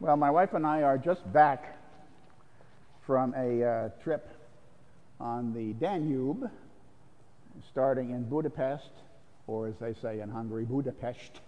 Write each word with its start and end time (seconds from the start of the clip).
Well, 0.00 0.16
my 0.16 0.30
wife 0.30 0.54
and 0.54 0.66
I 0.66 0.82
are 0.82 0.96
just 0.96 1.30
back 1.30 1.76
from 3.02 3.34
a 3.36 3.62
uh, 3.62 3.88
trip 4.02 4.26
on 5.20 5.52
the 5.52 5.74
Danube, 5.74 6.50
starting 7.70 8.08
in 8.08 8.22
Budapest, 8.26 8.88
or 9.46 9.66
as 9.66 9.74
they 9.78 9.92
say 9.92 10.20
in 10.20 10.30
Hungary, 10.30 10.64
Budapest, 10.64 11.42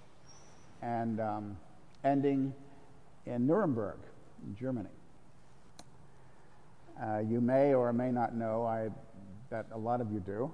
and 0.82 1.18
um, 1.18 1.56
ending 2.04 2.52
in 3.24 3.46
Nuremberg, 3.46 3.96
in 4.46 4.55
Germany. 4.55 4.91
Uh, 7.03 7.21
you 7.21 7.41
may 7.41 7.73
or 7.73 7.91
may 7.95 8.12
not 8.12 8.34
know, 8.34 8.66
I 8.66 8.91
bet 9.48 9.64
a 9.73 9.79
lot 9.79 10.03
of 10.03 10.12
you 10.12 10.21
do, 10.21 10.53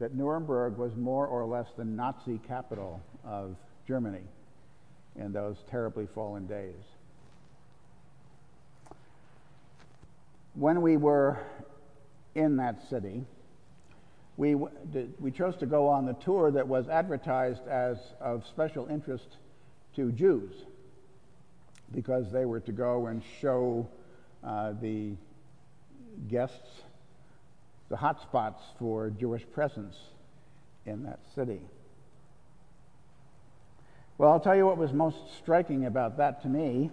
that 0.00 0.16
Nuremberg 0.16 0.76
was 0.76 0.96
more 0.96 1.28
or 1.28 1.46
less 1.46 1.68
the 1.76 1.84
Nazi 1.84 2.40
capital 2.48 3.00
of 3.24 3.54
Germany 3.86 4.24
in 5.14 5.32
those 5.32 5.58
terribly 5.70 6.08
fallen 6.12 6.48
days. 6.48 6.74
When 10.54 10.82
we 10.82 10.96
were 10.96 11.38
in 12.34 12.56
that 12.56 12.88
city, 12.88 13.24
we, 14.36 14.54
we 14.54 15.30
chose 15.30 15.56
to 15.56 15.66
go 15.66 15.88
on 15.88 16.06
the 16.06 16.14
tour 16.14 16.50
that 16.50 16.66
was 16.66 16.88
advertised 16.88 17.66
as 17.68 17.98
of 18.20 18.46
special 18.46 18.86
interest 18.88 19.36
to 19.96 20.10
Jews 20.12 20.52
because 21.92 22.32
they 22.32 22.44
were 22.44 22.60
to 22.60 22.72
go 22.72 23.06
and 23.06 23.22
show 23.40 23.88
uh, 24.42 24.72
the 24.80 25.12
guests 26.28 26.82
the 27.88 27.96
hot 27.96 28.20
spots 28.22 28.62
for 28.78 29.10
Jewish 29.10 29.44
presence 29.52 29.96
in 30.86 31.04
that 31.04 31.20
city. 31.34 31.60
Well, 34.18 34.30
I'll 34.30 34.40
tell 34.40 34.56
you 34.56 34.66
what 34.66 34.78
was 34.78 34.92
most 34.92 35.16
striking 35.38 35.86
about 35.86 36.16
that 36.18 36.42
to 36.42 36.48
me 36.48 36.90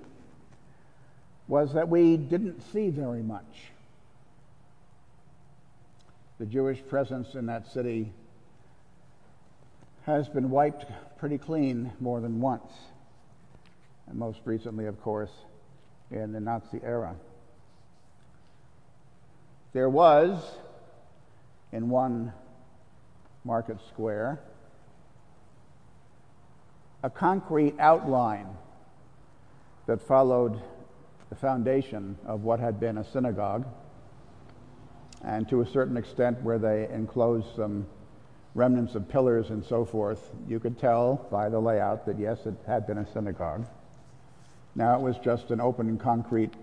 was 1.52 1.74
that 1.74 1.90
we 1.90 2.16
didn't 2.16 2.62
see 2.72 2.90
very 2.90 3.22
much. 3.22 3.44
The 6.40 6.46
Jewish 6.46 6.82
presence 6.88 7.36
in 7.36 7.48
that 7.48 7.70
city 7.70 8.14
has 10.04 10.30
been 10.30 10.50
wiped 10.50 10.86
pretty 11.20 11.38
clean 11.38 11.92
more 12.00 12.22
than 12.22 12.40
once, 12.40 12.72
and 14.08 14.18
most 14.18 14.40
recently, 14.46 14.86
of 14.86 15.02
course, 15.02 15.30
in 16.10 16.32
the 16.32 16.40
Nazi 16.40 16.80
era. 16.86 17.16
There 19.74 19.90
was, 19.90 20.42
in 21.74 21.90
one 21.90 22.32
market 23.44 23.76
square, 23.90 24.40
a 27.04 27.10
concrete 27.10 27.76
outline 27.78 28.48
that 29.86 30.00
followed 30.02 30.62
the 31.32 31.36
foundation 31.38 32.18
of 32.26 32.44
what 32.44 32.60
had 32.60 32.78
been 32.78 32.98
a 32.98 33.06
synagogue, 33.06 33.66
and 35.24 35.48
to 35.48 35.62
a 35.62 35.66
certain 35.66 35.96
extent, 35.96 36.42
where 36.42 36.60
they 36.60 36.90
enclosed 36.92 37.48
some 37.56 37.88
remnants 38.54 38.96
of 38.96 39.08
pillars 39.08 39.50
and 39.50 39.64
so 39.64 39.86
forth, 39.86 40.20
you 40.46 40.60
could 40.60 40.78
tell 40.78 41.26
by 41.32 41.48
the 41.48 41.58
layout 41.58 42.06
that 42.06 42.20
yes, 42.20 42.46
it 42.46 42.56
had 42.68 42.86
been 42.86 42.98
a 42.98 43.14
synagogue. 43.14 43.66
Now 44.76 44.96
it 44.96 45.02
was 45.02 45.18
just 45.20 45.52
an 45.52 45.62
open 45.62 45.98
concrete 45.98 46.54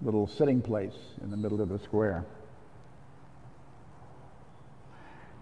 little 0.00 0.28
sitting 0.28 0.62
place 0.62 0.96
in 1.20 1.32
the 1.32 1.36
middle 1.36 1.60
of 1.60 1.68
the 1.68 1.80
square. 1.80 2.24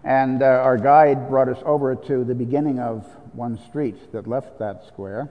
And 0.03 0.41
uh, 0.41 0.45
our 0.45 0.77
guide 0.77 1.29
brought 1.29 1.49
us 1.49 1.61
over 1.65 1.93
to 1.93 2.23
the 2.23 2.35
beginning 2.35 2.79
of 2.79 3.05
one 3.33 3.59
street 3.69 4.11
that 4.11 4.25
left 4.25 4.57
that 4.57 4.87
square. 4.87 5.29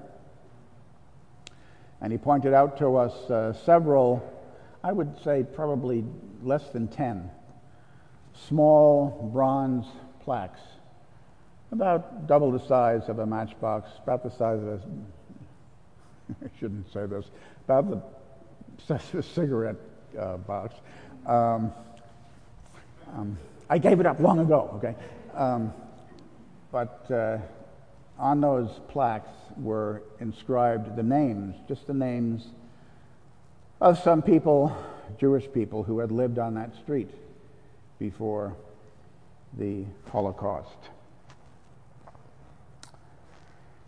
And 2.05 2.13
he 2.13 2.19
pointed 2.19 2.53
out 2.53 2.77
to 2.81 2.97
us 2.97 3.31
uh, 3.31 3.55
several, 3.55 4.23
I 4.83 4.93
would 4.93 5.19
say 5.25 5.43
probably 5.43 6.05
less 6.43 6.69
than 6.69 6.87
10, 6.87 7.31
small 8.47 9.31
bronze 9.33 9.87
plaques, 10.20 10.61
about 11.73 12.27
double 12.27 12.53
the 12.53 12.59
size 12.59 13.09
of 13.09 13.20
a 13.20 13.27
matchbox, 13.27 13.89
about 14.03 14.23
the 14.23 14.31
size 14.31 14.61
of 14.61 14.69
a, 14.69 14.81
I 16.45 16.51
shouldn't 16.61 16.93
say 16.93 17.07
this, 17.07 17.25
about 17.64 17.89
the 17.89 18.03
size 18.87 19.09
of 19.14 19.20
a 19.20 19.23
cigarette 19.23 19.77
uh, 20.20 20.37
box. 20.37 20.75
Um, 21.25 21.73
um, 23.17 23.39
I 23.70 23.79
gave 23.79 23.98
it 23.98 24.05
up 24.05 24.20
long 24.20 24.41
ago, 24.41 24.75
okay? 24.75 24.95
Um, 25.33 25.73
but 26.70 27.11
uh, 27.11 27.39
on 28.19 28.41
those 28.41 28.69
plaques 28.89 29.30
were 29.57 30.02
inscribed 30.20 30.97
the 30.97 31.02
names, 31.02 31.57
just 31.69 31.86
the 31.86 31.95
names 31.95 32.47
of 33.80 33.98
some 33.98 34.23
people, 34.23 34.77
Jewish 35.19 35.51
people, 35.52 35.83
who 35.83 35.98
had 35.98 36.13
lived 36.13 36.39
on 36.39 36.55
that 36.55 36.75
street 36.77 37.11
before 37.98 38.55
the 39.58 39.85
Holocaust. 40.11 40.79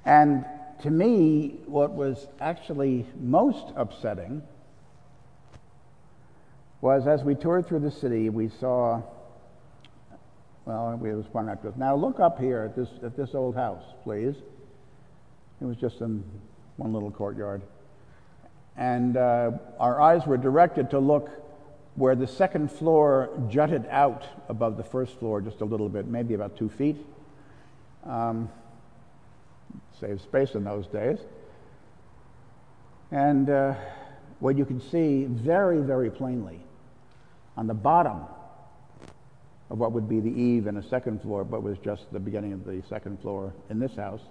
And 0.05 0.45
to 0.83 0.91
me, 0.91 1.57
what 1.67 1.93
was 1.93 2.27
actually 2.41 3.07
most 3.21 3.73
upsetting 3.77 4.43
was 6.81 7.07
as 7.07 7.25
we 7.25 7.35
toured 7.35 7.67
through 7.67 7.81
the 7.81 7.91
city, 7.91 8.29
we 8.29 8.49
saw 8.49 9.03
well, 10.67 10.99
we 11.01 11.15
was 11.15 11.25
to 11.27 11.69
us. 11.69 11.75
Now 11.77 11.95
look 11.95 12.19
up 12.19 12.41
here 12.41 12.65
at 12.65 12.75
this, 12.75 12.89
at 13.05 13.17
this 13.17 13.35
old 13.35 13.55
house, 13.55 13.85
please. 14.03 14.35
It 15.61 15.65
was 15.65 15.77
just 15.77 16.01
in 16.01 16.25
one 16.77 16.93
little 16.93 17.11
courtyard. 17.11 17.63
And 18.77 19.17
uh, 19.17 19.53
our 19.79 20.01
eyes 20.01 20.27
were 20.27 20.37
directed 20.37 20.91
to 20.91 20.99
look 20.99 21.31
where 21.95 22.17
the 22.17 22.27
second 22.27 22.71
floor 22.71 23.31
jutted 23.49 23.87
out 23.91 24.25
above 24.49 24.77
the 24.77 24.83
first 24.83 25.19
floor 25.19 25.41
just 25.41 25.61
a 25.61 25.65
little 25.65 25.89
bit, 25.89 26.07
maybe 26.07 26.35
about 26.35 26.59
two 26.59 26.69
feet. 26.69 26.97
Um, 28.05 28.51
save 30.01 30.21
space 30.21 30.55
in 30.55 30.65
those 30.65 30.89
days. 30.89 31.19
And 33.13 33.49
uh, 33.49 33.75
what 34.41 34.59
you 34.59 34.65
can 34.65 34.81
see 34.81 35.25
very, 35.25 35.81
very 35.81 36.11
plainly 36.11 36.61
on 37.57 37.69
the 37.69 37.75
bottom 37.75 38.23
of 39.71 39.79
what 39.79 39.93
would 39.93 40.09
be 40.09 40.21
the 40.21 40.31
eave 40.31 40.67
and 40.67 40.79
a 40.79 40.83
second 40.83 41.21
floor, 41.23 41.45
but 41.45 41.63
was 41.63 41.79
just 41.79 42.13
the 42.13 42.21
beginning 42.21 42.53
of 42.53 42.65
the 42.65 42.83
second 42.89 43.21
floor 43.21 43.53
in 43.69 43.79
this 43.79 43.97
house. 43.97 44.23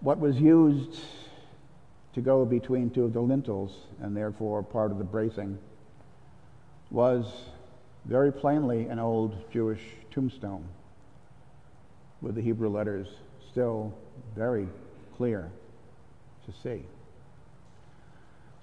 What 0.00 0.18
was 0.18 0.40
used 0.40 0.98
to 2.14 2.20
go 2.20 2.44
between 2.44 2.90
two 2.90 3.04
of 3.04 3.12
the 3.12 3.20
lintels 3.20 3.86
and 4.00 4.16
therefore 4.16 4.62
part 4.62 4.90
of 4.90 4.98
the 4.98 5.04
bracing 5.04 5.58
was 6.90 7.32
very 8.04 8.32
plainly 8.32 8.86
an 8.86 8.98
old 8.98 9.36
Jewish 9.52 9.80
tombstone 10.10 10.66
with 12.20 12.34
the 12.34 12.42
Hebrew 12.42 12.68
letters 12.68 13.06
still 13.50 13.94
very 14.34 14.68
clear 15.16 15.50
to 16.46 16.52
see. 16.62 16.84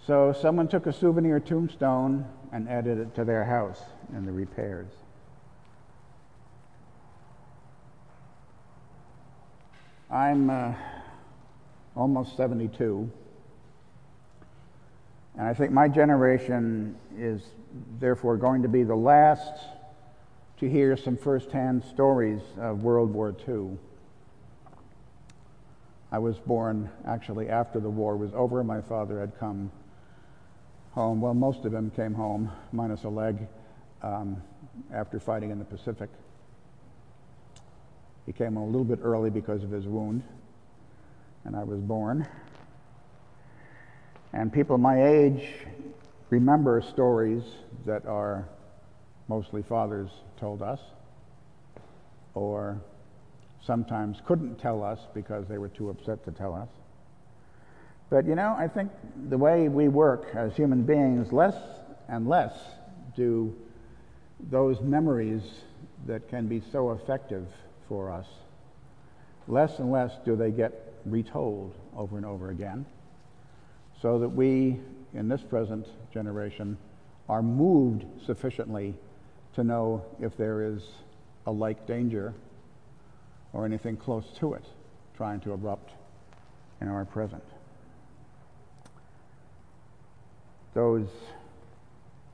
So 0.06 0.34
someone 0.34 0.68
took 0.68 0.86
a 0.86 0.94
souvenir 0.94 1.40
tombstone 1.40 2.26
and 2.52 2.68
added 2.70 2.98
it 2.98 3.16
to 3.16 3.26
their 3.26 3.46
house 3.46 3.82
and 4.14 4.28
the 4.28 4.32
repairs. 4.32 4.88
I'm 10.10 10.50
uh, 10.50 10.74
almost 11.96 12.38
72, 12.38 13.12
and 15.38 15.48
I 15.48 15.54
think 15.54 15.72
my 15.72 15.88
generation 15.88 16.96
is 17.18 17.42
therefore 18.00 18.38
going 18.38 18.62
to 18.62 18.70
be 18.70 18.84
the 18.84 18.96
last 18.96 19.52
to 20.60 20.70
hear 20.70 20.96
some 20.96 21.18
firsthand 21.18 21.84
stories 21.84 22.42
of 22.58 22.84
World 22.84 23.14
War 23.14 23.36
II. 23.48 23.78
I 26.12 26.20
was 26.20 26.38
born 26.38 26.90
actually 27.06 27.50
after 27.50 27.80
the 27.80 27.90
war 27.90 28.16
was 28.16 28.32
over. 28.34 28.64
My 28.64 28.82
father 28.82 29.20
had 29.20 29.38
come 29.40 29.72
home. 30.92 31.20
Well, 31.20 31.34
most 31.34 31.66
of 31.66 31.74
him 31.74 31.92
came 31.92 32.14
home, 32.14 32.50
minus 32.72 33.04
a 33.04 33.10
leg, 33.10 33.46
um, 34.02 34.42
after 34.94 35.20
fighting 35.20 35.52
in 35.52 35.60
the 35.60 35.66
Pacific. 35.66 36.10
He 38.26 38.34
came 38.34 38.58
a 38.58 38.66
little 38.66 38.84
bit 38.84 39.00
early 39.02 39.30
because 39.30 39.64
of 39.64 39.72
his 39.72 39.86
wound, 39.86 40.22
and 41.46 41.56
I 41.56 41.64
was 41.64 41.80
born. 41.80 42.28
And 44.34 44.52
people 44.52 44.78
my 44.78 45.04
age 45.08 45.48
remember 46.30 46.82
stories 46.82 47.44
that 47.86 48.06
our 48.06 48.48
mostly 49.30 49.62
fathers 49.62 50.10
told 50.38 50.62
us, 50.62 50.80
or 52.34 52.82
sometimes 53.66 54.22
couldn't 54.26 54.60
tell 54.60 54.84
us 54.84 55.00
because 55.14 55.48
they 55.48 55.58
were 55.58 55.70
too 55.70 55.90
upset 55.90 56.24
to 56.26 56.32
tell 56.32 56.54
us. 56.54 56.70
But 58.10 58.26
you 58.26 58.36
know, 58.36 58.56
I 58.58 58.68
think 58.68 58.92
the 59.30 59.38
way 59.38 59.68
we 59.70 59.88
work 59.88 60.36
as 60.36 60.56
human 60.56 60.84
beings, 60.84 61.32
less 61.32 61.56
and 62.08 62.28
less 62.28 62.54
do 63.16 63.56
those 64.50 64.80
memories 64.82 65.42
that 66.06 66.30
can 66.30 66.48
be 66.48 66.62
so 66.72 66.92
effective 66.92 67.48
for 67.88 68.12
us, 68.12 68.28
less 69.48 69.80
and 69.80 69.92
less 69.92 70.12
do 70.26 70.36
they 70.36 70.52
get 70.52 70.94
retold 71.06 71.74
over 71.96 72.18
and 72.18 72.26
over 72.26 72.50
again. 72.50 72.86
so 74.02 74.20
that 74.20 74.30
we, 74.30 74.80
in 75.14 75.28
this 75.28 75.42
present 75.42 75.88
generation, 76.14 76.78
are 77.28 77.42
moved 77.42 78.06
sufficiently 78.26 78.94
to 79.56 79.64
know 79.64 80.06
if 80.22 80.38
there 80.38 80.62
is 80.62 80.84
a 81.48 81.52
like 81.52 81.88
danger 81.88 82.34
or 83.54 83.66
anything 83.66 83.98
close 83.98 84.26
to 84.38 84.54
it 84.54 84.64
trying 85.16 85.40
to 85.40 85.52
erupt 85.52 85.92
in 86.80 86.88
our 86.88 87.06
present. 87.06 87.44
Those 90.76 91.08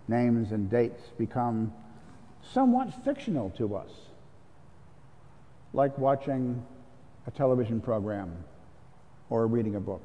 names 0.09 0.51
and 0.51 0.69
dates 0.69 1.01
become 1.17 1.73
somewhat 2.51 2.93
fictional 3.03 3.49
to 3.51 3.75
us, 3.75 3.89
like 5.73 5.97
watching 5.97 6.63
a 7.25 7.31
television 7.31 7.79
program 7.79 8.35
or 9.29 9.47
reading 9.47 9.75
a 9.75 9.79
book. 9.79 10.01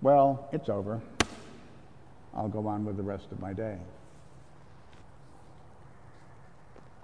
Well, 0.00 0.48
it's 0.52 0.68
over. 0.68 1.00
I'll 2.34 2.48
go 2.48 2.66
on 2.66 2.84
with 2.84 2.96
the 2.96 3.02
rest 3.02 3.26
of 3.32 3.40
my 3.40 3.52
day. 3.52 3.78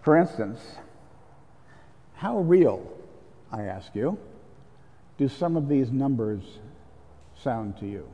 For 0.03 0.17
instance, 0.17 0.61
how 2.15 2.39
real, 2.39 2.91
I 3.53 3.63
ask 3.63 3.95
you, 3.95 4.19
do 5.19 5.29
some 5.29 5.57
of 5.57 5.69
these 5.69 5.91
numbers 5.91 6.43
sound 7.39 7.79
to 7.79 7.87
you? 7.87 8.09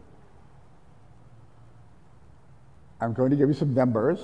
I'm 3.01 3.13
going 3.13 3.31
to 3.31 3.37
give 3.37 3.49
you 3.49 3.55
some 3.55 3.75
numbers, 3.75 4.19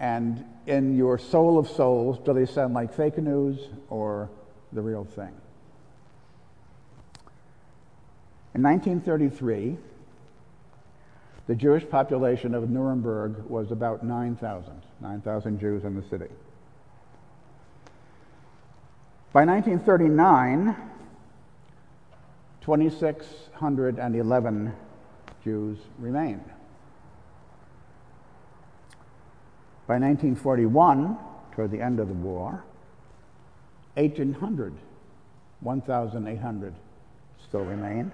and 0.00 0.44
in 0.66 0.96
your 0.96 1.18
soul 1.18 1.58
of 1.58 1.68
souls, 1.68 2.18
do 2.24 2.32
they 2.32 2.46
sound 2.46 2.74
like 2.74 2.94
fake 2.94 3.18
news 3.18 3.58
or 3.88 4.30
the 4.72 4.82
real 4.82 5.04
thing? 5.04 5.34
In 8.54 8.62
1933, 8.62 9.76
the 11.46 11.54
Jewish 11.54 11.86
population 11.88 12.54
of 12.54 12.70
Nuremberg 12.70 13.44
was 13.48 13.70
about 13.70 14.02
9,000, 14.04 14.82
9,000 15.00 15.58
Jews 15.58 15.84
in 15.84 15.94
the 15.94 16.02
city. 16.02 16.28
By 19.32 19.44
1939, 19.44 20.76
2,611 22.60 24.72
Jews 25.42 25.78
remained. 25.98 26.44
By 29.88 29.94
1941, 29.94 31.16
toward 31.52 31.70
the 31.70 31.80
end 31.80 31.98
of 31.98 32.08
the 32.08 32.14
war, 32.14 32.62
1,800, 33.94 34.74
1,800 35.60 36.74
still 37.48 37.64
remain. 37.64 38.12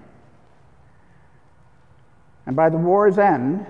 And 2.45 2.55
by 2.55 2.69
the 2.69 2.77
war's 2.77 3.17
end, 3.17 3.67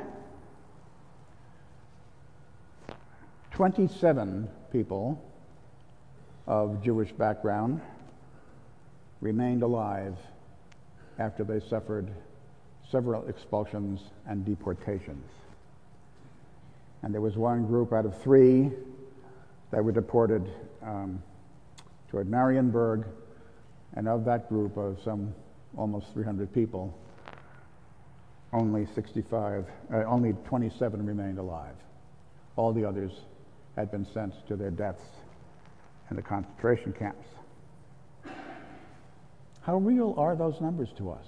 27 3.53 4.49
people 4.71 5.19
of 6.45 6.83
Jewish 6.83 7.11
background 7.11 7.81
remained 9.19 9.63
alive 9.63 10.15
after 11.17 11.43
they 11.43 11.59
suffered 11.59 12.11
several 12.87 13.27
expulsions 13.27 14.11
and 14.27 14.45
deportations. 14.45 15.25
And 17.03 17.13
there 17.13 17.21
was 17.21 17.37
one 17.37 17.65
group 17.65 17.93
out 17.93 18.05
of 18.05 18.19
three 18.21 18.71
that 19.71 19.83
were 19.83 19.91
deported 19.91 20.49
um, 20.81 21.21
toward 22.09 22.27
Marienburg, 22.27 23.05
and 23.95 24.07
of 24.07 24.25
that 24.25 24.49
group 24.49 24.77
of 24.77 24.97
some 25.03 25.33
almost 25.77 26.07
300 26.13 26.53
people, 26.53 26.97
only 28.53 28.87
65, 28.95 29.65
uh, 29.93 30.03
only 30.05 30.33
27 30.45 31.05
remained 31.05 31.37
alive. 31.37 31.75
All 32.55 32.71
the 32.73 32.85
others 32.85 33.11
had 33.75 33.91
been 33.91 34.05
sent 34.13 34.33
to 34.47 34.55
their 34.55 34.71
deaths 34.71 35.03
in 36.09 36.15
the 36.15 36.21
concentration 36.21 36.93
camps. 36.93 37.27
How 39.61 39.77
real 39.77 40.13
are 40.17 40.35
those 40.35 40.61
numbers 40.61 40.89
to 40.97 41.11
us? 41.11 41.25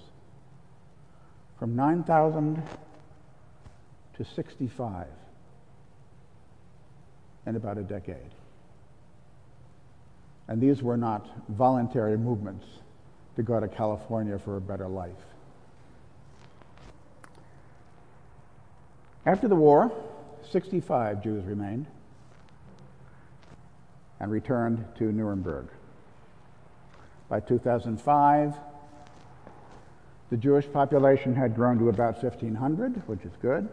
From 1.58 1.74
9,000 1.74 2.62
to 4.16 4.24
65 4.24 5.06
in 7.48 7.56
about 7.56 7.78
a 7.78 7.82
decade. 7.82 8.34
And 10.46 10.60
these 10.60 10.82
were 10.82 10.96
not 10.96 11.26
voluntary 11.48 12.16
movements 12.16 12.66
to 13.36 13.42
go 13.42 13.58
to 13.58 13.68
California 13.68 14.38
for 14.38 14.56
a 14.56 14.60
better 14.60 14.86
life. 14.86 15.12
After 19.26 19.48
the 19.48 19.56
war, 19.56 19.92
65 20.50 21.22
Jews 21.22 21.44
remained 21.44 21.86
and 24.20 24.30
returned 24.30 24.84
to 24.98 25.12
Nuremberg. 25.12 25.68
By 27.28 27.40
2005, 27.40 28.54
the 30.30 30.36
Jewish 30.36 30.70
population 30.70 31.34
had 31.34 31.54
grown 31.54 31.78
to 31.78 31.88
about 31.88 32.22
1,500, 32.22 33.06
which 33.06 33.24
is 33.24 33.32
good. 33.40 33.68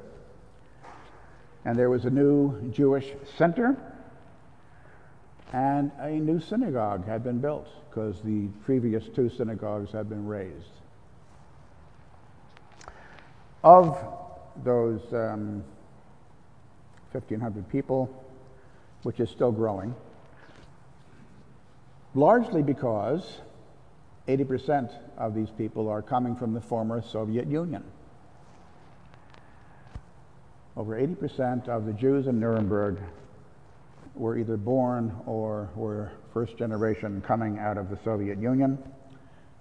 And 1.65 1.77
there 1.77 1.89
was 1.89 2.05
a 2.05 2.09
new 2.11 2.71
Jewish 2.71 3.11
center, 3.37 3.75
and 5.51 5.91
a 5.99 6.11
new 6.11 6.39
synagogue 6.39 7.05
had 7.07 7.23
been 7.23 7.39
built 7.39 7.67
because 7.89 8.21
the 8.21 8.47
previous 8.63 9.07
two 9.09 9.29
synagogues 9.29 9.91
had 9.91 10.07
been 10.07 10.27
razed. 10.27 10.69
Of 13.63 13.97
those 14.63 15.01
um, 15.11 15.63
1,500 17.11 17.67
people, 17.69 18.09
which 19.03 19.19
is 19.19 19.29
still 19.29 19.51
growing, 19.51 19.95
largely 22.13 22.61
because 22.61 23.39
80% 24.27 24.91
of 25.17 25.33
these 25.33 25.49
people 25.49 25.87
are 25.87 26.01
coming 26.01 26.35
from 26.35 26.53
the 26.53 26.61
former 26.61 27.01
Soviet 27.01 27.47
Union. 27.47 27.83
Over 30.77 30.99
80% 30.99 31.69
of 31.69 31.85
the 31.85 31.93
Jews 31.93 32.27
in 32.27 32.37
Nuremberg 32.37 32.97
were 34.13 34.37
either 34.37 34.57
born 34.57 35.15
or 35.25 35.69
were 35.73 36.11
first 36.33 36.57
generation 36.57 37.21
coming 37.25 37.59
out 37.59 37.77
of 37.77 37.89
the 37.89 37.97
Soviet 38.03 38.37
Union, 38.39 38.77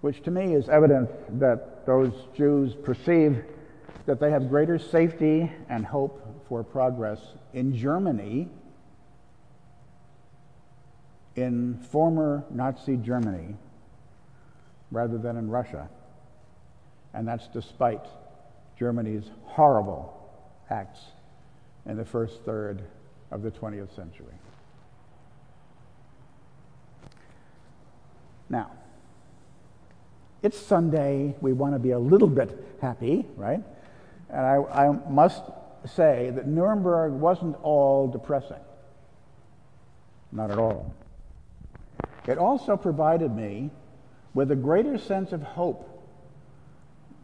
which 0.00 0.22
to 0.24 0.32
me 0.32 0.54
is 0.54 0.68
evidence 0.68 1.10
that 1.34 1.86
those 1.86 2.12
Jews 2.36 2.74
perceive 2.74 3.44
that 4.06 4.18
they 4.18 4.30
have 4.32 4.48
greater 4.48 4.76
safety 4.76 5.52
and 5.68 5.86
hope 5.86 6.46
for 6.48 6.64
progress 6.64 7.20
in 7.52 7.76
Germany, 7.76 8.48
in 11.36 11.78
former 11.90 12.44
Nazi 12.50 12.96
Germany, 12.96 13.54
rather 14.90 15.16
than 15.16 15.36
in 15.36 15.48
Russia. 15.48 15.88
And 17.12 17.26
that's 17.26 17.46
despite 17.48 18.04
Germany's 18.76 19.30
horrible 19.44 20.23
acts 20.70 21.00
in 21.86 21.96
the 21.96 22.04
first 22.04 22.42
third 22.44 22.82
of 23.30 23.42
the 23.42 23.50
20th 23.50 23.94
century. 23.94 24.34
Now, 28.48 28.70
it's 30.42 30.58
Sunday. 30.58 31.34
We 31.40 31.52
want 31.52 31.74
to 31.74 31.78
be 31.78 31.92
a 31.92 31.98
little 31.98 32.28
bit 32.28 32.76
happy, 32.80 33.26
right? 33.36 33.62
And 34.28 34.40
I, 34.40 34.56
I 34.56 34.88
must 35.10 35.42
say 35.86 36.30
that 36.34 36.46
Nuremberg 36.46 37.12
wasn't 37.12 37.56
all 37.62 38.08
depressing. 38.08 38.60
Not 40.32 40.50
at 40.50 40.58
all. 40.58 40.94
It 42.26 42.38
also 42.38 42.76
provided 42.76 43.34
me 43.34 43.70
with 44.34 44.50
a 44.50 44.56
greater 44.56 44.98
sense 44.98 45.32
of 45.32 45.42
hope 45.42 45.93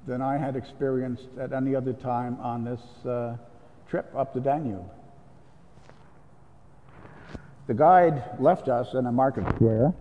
than 0.06 0.22
I 0.22 0.38
had 0.38 0.56
experienced 0.56 1.28
at 1.38 1.52
any 1.52 1.74
other 1.74 1.92
time 1.92 2.38
on 2.40 2.64
this 2.64 2.80
uh, 3.06 3.36
trip 3.88 4.10
up 4.16 4.32
the 4.34 4.40
Danube. 4.40 4.88
The 7.66 7.74
guide 7.74 8.40
left 8.40 8.68
us 8.68 8.94
in 8.94 9.06
a 9.06 9.12
market 9.12 9.44
square, 9.54 9.94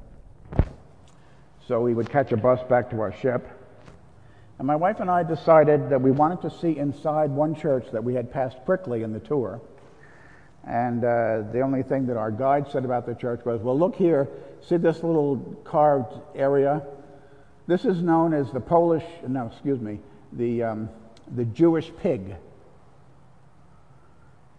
so 1.67 1.81
we 1.81 1.93
would 1.93 2.09
catch 2.09 2.31
a 2.31 2.37
bus 2.37 2.59
back 2.67 2.89
to 2.91 2.99
our 3.01 3.13
ship. 3.13 3.47
And 4.57 4.65
my 4.65 4.75
wife 4.75 4.99
and 4.99 5.09
I 5.09 5.23
decided 5.23 5.89
that 5.89 6.01
we 6.01 6.11
wanted 6.11 6.41
to 6.41 6.49
see 6.49 6.77
inside 6.77 7.29
one 7.29 7.55
church 7.55 7.85
that 7.91 8.03
we 8.03 8.13
had 8.15 8.31
passed 8.31 8.57
quickly 8.65 9.03
in 9.03 9.13
the 9.13 9.19
tour. 9.19 9.61
And 10.67 11.03
uh, 11.03 11.43
the 11.51 11.61
only 11.61 11.83
thing 11.83 12.07
that 12.07 12.17
our 12.17 12.31
guide 12.31 12.69
said 12.69 12.85
about 12.85 13.05
the 13.05 13.15
church 13.15 13.45
was, 13.45 13.61
well, 13.61 13.77
look 13.77 13.95
here, 13.95 14.27
see 14.61 14.77
this 14.77 15.03
little 15.03 15.37
carved 15.63 16.13
area? 16.35 16.81
This 17.69 17.85
is 17.85 18.01
known 18.01 18.33
as 18.33 18.49
the 18.49 18.59
Polish, 18.59 19.03
no, 19.27 19.45
excuse 19.45 19.79
me, 19.79 19.99
the, 20.33 20.63
um, 20.63 20.89
the 21.35 21.45
Jewish 21.45 21.91
pig. 22.01 22.35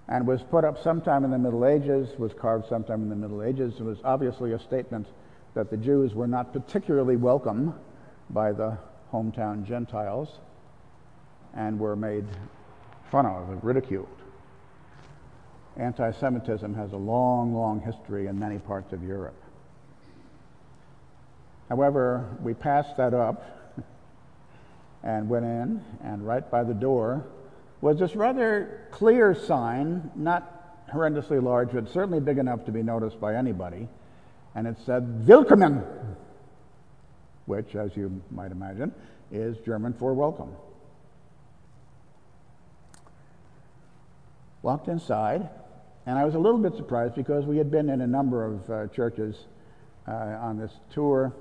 And 0.06 0.28
was 0.28 0.42
put 0.42 0.64
up 0.64 0.80
sometime 0.80 1.24
in 1.24 1.32
the 1.32 1.38
Middle 1.38 1.66
Ages, 1.66 2.16
was 2.20 2.32
carved 2.32 2.68
sometime 2.68 3.02
in 3.02 3.08
the 3.08 3.16
Middle 3.16 3.42
Ages. 3.42 3.74
It 3.80 3.82
was 3.82 3.98
obviously 4.04 4.52
a 4.52 4.60
statement 4.60 5.08
that 5.54 5.70
the 5.70 5.76
Jews 5.76 6.14
were 6.14 6.28
not 6.28 6.52
particularly 6.52 7.16
welcome 7.16 7.74
by 8.30 8.52
the 8.52 8.78
hometown 9.12 9.66
Gentiles 9.66 10.38
and 11.52 11.80
were 11.80 11.96
made 11.96 12.26
fun 13.10 13.26
of, 13.26 13.48
and 13.48 13.64
ridiculed. 13.64 14.06
Anti 15.76 16.12
Semitism 16.12 16.74
has 16.76 16.92
a 16.92 16.96
long, 16.96 17.56
long 17.56 17.80
history 17.80 18.28
in 18.28 18.38
many 18.38 18.60
parts 18.60 18.92
of 18.92 19.02
Europe. 19.02 19.34
However, 21.70 22.36
we 22.42 22.52
passed 22.52 22.96
that 22.96 23.14
up 23.14 23.44
and 25.04 25.28
went 25.28 25.44
in, 25.44 25.82
and 26.02 26.26
right 26.26 26.48
by 26.50 26.64
the 26.64 26.74
door 26.74 27.24
was 27.80 28.00
this 28.00 28.16
rather 28.16 28.88
clear 28.90 29.34
sign, 29.34 30.10
not 30.16 30.88
horrendously 30.90 31.40
large, 31.40 31.70
but 31.72 31.88
certainly 31.88 32.18
big 32.18 32.38
enough 32.38 32.64
to 32.64 32.72
be 32.72 32.82
noticed 32.82 33.20
by 33.20 33.36
anybody. 33.36 33.88
And 34.56 34.66
it 34.66 34.76
said, 34.84 35.28
Willkommen, 35.28 35.84
which, 37.46 37.76
as 37.76 37.96
you 37.96 38.20
might 38.32 38.50
imagine, 38.50 38.92
is 39.30 39.56
German 39.58 39.92
for 39.94 40.12
welcome. 40.12 40.50
Walked 44.62 44.88
inside, 44.88 45.48
and 46.04 46.18
I 46.18 46.24
was 46.24 46.34
a 46.34 46.38
little 46.40 46.58
bit 46.58 46.74
surprised 46.74 47.14
because 47.14 47.46
we 47.46 47.58
had 47.58 47.70
been 47.70 47.88
in 47.88 48.00
a 48.00 48.06
number 48.08 48.44
of 48.44 48.70
uh, 48.70 48.86
churches 48.88 49.46
uh, 50.08 50.12
on 50.12 50.58
this 50.58 50.72
tour 50.92 51.32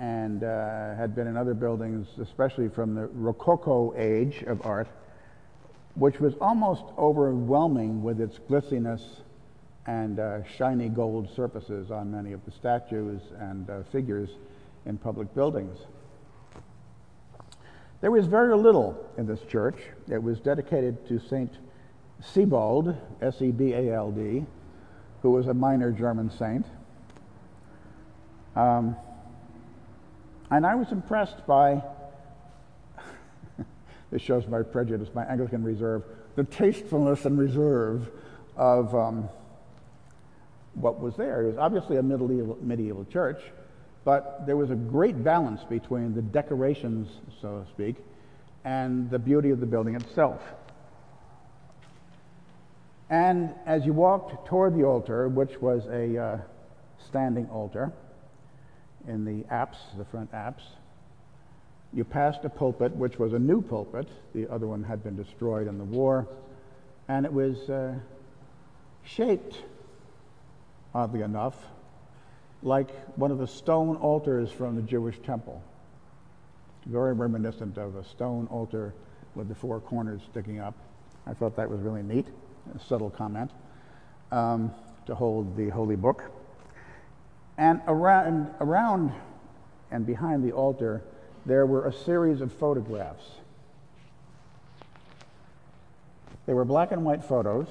and 0.00 0.42
uh, 0.42 0.94
had 0.96 1.14
been 1.14 1.26
in 1.26 1.36
other 1.36 1.52
buildings, 1.52 2.08
especially 2.20 2.70
from 2.70 2.94
the 2.94 3.06
Rococo 3.08 3.94
age 3.98 4.42
of 4.46 4.64
art, 4.64 4.88
which 5.94 6.18
was 6.20 6.32
almost 6.40 6.84
overwhelming 6.96 8.02
with 8.02 8.18
its 8.18 8.38
glitziness 8.48 9.02
and 9.86 10.18
uh, 10.18 10.42
shiny 10.44 10.88
gold 10.88 11.28
surfaces 11.36 11.90
on 11.90 12.10
many 12.10 12.32
of 12.32 12.42
the 12.46 12.50
statues 12.50 13.20
and 13.40 13.68
uh, 13.68 13.82
figures 13.92 14.30
in 14.86 14.96
public 14.96 15.34
buildings. 15.34 15.78
There 18.00 18.10
was 18.10 18.26
very 18.26 18.56
little 18.56 19.06
in 19.18 19.26
this 19.26 19.40
church. 19.50 19.76
It 20.08 20.22
was 20.22 20.40
dedicated 20.40 21.06
to 21.08 21.18
St. 21.18 21.52
Sebald, 22.22 22.96
S 23.20 23.42
E 23.42 23.50
B 23.50 23.74
A 23.74 23.94
L 23.94 24.10
D, 24.10 24.46
who 25.20 25.30
was 25.32 25.46
a 25.48 25.54
minor 25.54 25.92
German 25.92 26.30
saint. 26.30 26.64
Um, 28.56 28.96
and 30.50 30.66
I 30.66 30.74
was 30.74 30.90
impressed 30.92 31.46
by, 31.46 31.82
this 34.10 34.22
shows 34.22 34.46
my 34.46 34.62
prejudice, 34.62 35.08
my 35.14 35.24
Anglican 35.24 35.62
reserve, 35.62 36.04
the 36.36 36.44
tastefulness 36.44 37.24
and 37.24 37.38
reserve 37.38 38.08
of 38.56 38.94
um, 38.94 39.28
what 40.74 41.00
was 41.00 41.16
there. 41.16 41.42
It 41.42 41.46
was 41.46 41.58
obviously 41.58 41.96
a 41.96 42.02
medieval, 42.02 42.58
medieval 42.60 43.04
church, 43.04 43.42
but 44.04 44.46
there 44.46 44.56
was 44.56 44.70
a 44.70 44.74
great 44.74 45.22
balance 45.22 45.62
between 45.64 46.14
the 46.14 46.22
decorations, 46.22 47.08
so 47.40 47.64
to 47.64 47.70
speak, 47.70 47.96
and 48.64 49.10
the 49.10 49.18
beauty 49.18 49.50
of 49.50 49.60
the 49.60 49.66
building 49.66 49.94
itself. 49.94 50.42
And 53.08 53.54
as 53.66 53.84
you 53.84 53.92
walked 53.92 54.46
toward 54.46 54.76
the 54.76 54.84
altar, 54.84 55.28
which 55.28 55.60
was 55.60 55.84
a 55.86 56.16
uh, 56.16 56.38
standing 57.08 57.48
altar, 57.48 57.92
in 59.08 59.24
the 59.24 59.44
apse, 59.52 59.78
the 59.96 60.04
front 60.04 60.32
apse. 60.32 60.64
You 61.92 62.04
passed 62.04 62.44
a 62.44 62.48
pulpit, 62.48 62.94
which 62.94 63.18
was 63.18 63.32
a 63.32 63.38
new 63.38 63.62
pulpit. 63.62 64.08
The 64.34 64.48
other 64.48 64.66
one 64.66 64.84
had 64.84 65.02
been 65.02 65.16
destroyed 65.16 65.66
in 65.66 65.78
the 65.78 65.84
war. 65.84 66.28
And 67.08 67.26
it 67.26 67.32
was 67.32 67.68
uh, 67.68 67.94
shaped, 69.02 69.56
oddly 70.94 71.22
enough, 71.22 71.56
like 72.62 72.90
one 73.16 73.30
of 73.30 73.38
the 73.38 73.46
stone 73.46 73.96
altars 73.96 74.50
from 74.52 74.76
the 74.76 74.82
Jewish 74.82 75.18
temple. 75.20 75.62
Very 76.86 77.12
reminiscent 77.12 77.76
of 77.78 77.96
a 77.96 78.04
stone 78.04 78.46
altar 78.50 78.94
with 79.34 79.48
the 79.48 79.54
four 79.54 79.80
corners 79.80 80.20
sticking 80.30 80.60
up. 80.60 80.74
I 81.26 81.34
thought 81.34 81.56
that 81.56 81.68
was 81.68 81.80
really 81.80 82.02
neat, 82.02 82.26
a 82.74 82.78
subtle 82.78 83.10
comment, 83.10 83.50
um, 84.30 84.72
to 85.06 85.14
hold 85.14 85.56
the 85.56 85.68
holy 85.70 85.96
book. 85.96 86.30
And 87.60 87.82
around, 87.86 88.48
around 88.58 89.12
and 89.90 90.06
behind 90.06 90.42
the 90.42 90.52
altar, 90.52 91.02
there 91.44 91.66
were 91.66 91.86
a 91.86 91.92
series 91.92 92.40
of 92.40 92.54
photographs. 92.54 93.22
They 96.46 96.54
were 96.54 96.64
black 96.64 96.90
and 96.90 97.04
white 97.04 97.22
photos, 97.22 97.66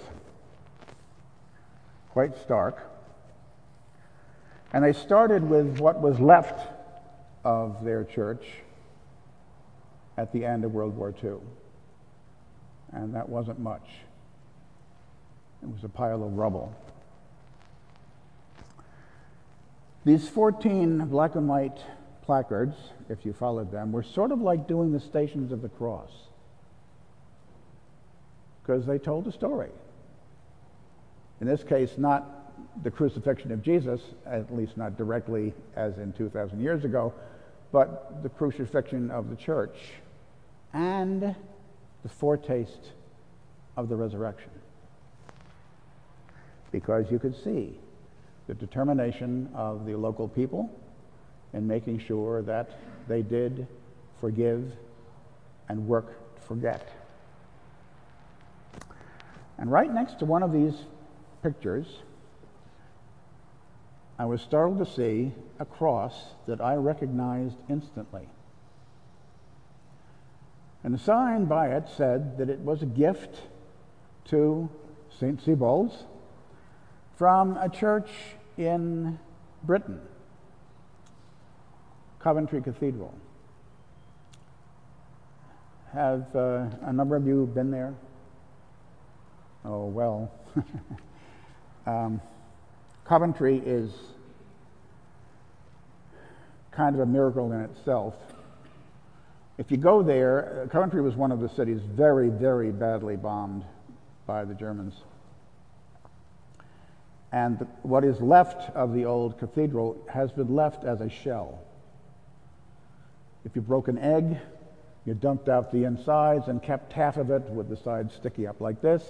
quite 2.11 2.37
stark. 2.37 2.87
And 4.73 4.83
they 4.83 4.93
started 4.93 5.49
with 5.49 5.79
what 5.79 5.99
was 5.99 6.19
left 6.19 6.71
of 7.43 7.83
their 7.83 8.03
church 8.03 8.45
at 10.17 10.31
the 10.31 10.45
end 10.45 10.65
of 10.65 10.71
World 10.71 10.95
War 10.95 11.15
II. 11.23 11.37
And 12.91 13.15
that 13.15 13.27
wasn't 13.27 13.57
much. 13.57 13.89
It 15.63 15.69
was 15.69 15.83
a 15.83 15.89
pile 15.89 16.23
of 16.23 16.33
rubble. 16.33 16.75
These 20.09 20.27
14 20.27 21.05
black 21.05 21.35
and 21.35 21.47
white 21.47 21.77
placards, 22.23 22.75
if 23.09 23.27
you 23.27 23.31
followed 23.31 23.71
them, 23.71 23.91
were 23.91 24.01
sort 24.01 24.31
of 24.31 24.41
like 24.41 24.67
doing 24.67 24.91
the 24.91 24.99
Stations 24.99 25.51
of 25.51 25.61
the 25.61 25.69
Cross 25.69 26.09
because 28.63 28.87
they 28.87 28.97
told 28.97 29.27
a 29.27 29.31
story. 29.31 29.69
In 31.41 31.45
this 31.45 31.63
case, 31.63 31.99
not 31.99 32.81
the 32.81 32.89
crucifixion 32.89 33.51
of 33.51 33.61
Jesus, 33.61 34.01
at 34.25 34.51
least 34.51 34.77
not 34.77 34.97
directly 34.97 35.53
as 35.75 35.99
in 35.99 36.11
2,000 36.13 36.59
years 36.59 36.85
ago, 36.85 37.13
but 37.71 38.23
the 38.23 38.29
crucifixion 38.29 39.11
of 39.11 39.29
the 39.29 39.35
church 39.35 39.77
and 40.73 41.35
the 42.01 42.09
foretaste 42.09 42.93
of 43.77 43.89
the 43.89 43.95
resurrection. 43.95 44.49
Because 46.71 47.11
you 47.11 47.19
could 47.19 47.35
see 47.43 47.77
the 48.49 48.55
determination 48.55 49.47
of 49.53 49.85
the 49.85 49.95
local 49.95 50.27
people 50.27 50.67
in 51.53 51.67
making 51.67 51.99
sure 51.99 52.41
that 52.41 52.79
they 53.07 53.21
did 53.21 53.67
forgive 54.19 54.73
and 55.69 55.87
work 55.87 56.35
to 56.35 56.41
forget. 56.41 56.89
And 59.59 59.71
right 59.71 59.93
next 59.93 60.17
to 60.19 60.25
one 60.25 60.41
of 60.41 60.51
these 60.51 60.73
pictures, 61.43 61.99
I 64.17 64.25
was 64.25 64.41
startled 64.41 64.79
to 64.79 64.85
see 64.95 65.31
a 65.59 65.65
cross 65.65 66.15
that 66.47 66.59
I 66.59 66.73
recognized 66.73 67.57
instantly. 67.69 68.29
And 70.83 70.91
the 70.91 70.97
sign 70.97 71.45
by 71.45 71.67
it 71.67 71.87
said 71.95 72.39
that 72.39 72.49
it 72.49 72.61
was 72.61 72.81
a 72.81 72.87
gift 72.87 73.43
to 74.29 74.67
St. 75.19 75.39
Sebald's 75.39 76.05
from 77.15 77.55
a 77.57 77.69
church 77.69 78.09
in 78.59 79.17
Britain, 79.63 80.01
Coventry 82.19 82.61
Cathedral. 82.61 83.13
Have 85.93 86.35
uh, 86.35 86.65
a 86.81 86.93
number 86.93 87.15
of 87.15 87.25
you 87.25 87.49
been 87.55 87.71
there? 87.71 87.95
Oh, 89.63 89.85
well. 89.85 90.29
um, 91.87 92.21
Coventry 93.05 93.61
is 93.65 93.91
kind 96.71 96.95
of 96.95 97.01
a 97.01 97.05
miracle 97.05 97.51
in 97.53 97.61
itself. 97.61 98.13
If 99.57 99.71
you 99.71 99.77
go 99.77 100.03
there, 100.03 100.63
uh, 100.63 100.67
Coventry 100.67 101.01
was 101.01 101.15
one 101.15 101.31
of 101.31 101.39
the 101.39 101.49
cities 101.49 101.79
very, 101.81 102.29
very 102.29 102.71
badly 102.71 103.15
bombed 103.15 103.63
by 104.27 104.43
the 104.43 104.53
Germans. 104.53 104.93
And 107.31 107.59
the, 107.59 107.65
what 107.83 108.03
is 108.03 108.19
left 108.21 108.75
of 108.75 108.93
the 108.93 109.05
old 109.05 109.37
cathedral 109.37 109.97
has 110.09 110.31
been 110.31 110.55
left 110.55 110.83
as 110.83 111.01
a 111.01 111.09
shell. 111.09 111.59
If 113.45 113.55
you 113.55 113.61
broke 113.61 113.87
an 113.87 113.99
egg, 113.99 114.37
you 115.05 115.13
dumped 115.13 115.47
out 115.47 115.71
the 115.71 115.83
insides 115.85 116.47
and 116.47 116.61
kept 116.61 116.93
half 116.93 117.17
of 117.17 117.29
it 117.29 117.43
with 117.43 117.69
the 117.69 117.77
sides 117.77 118.13
sticky 118.13 118.47
up 118.47 118.59
like 118.61 118.81
this. 118.81 119.03